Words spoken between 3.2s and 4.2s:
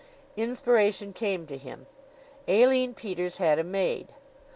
had a maid!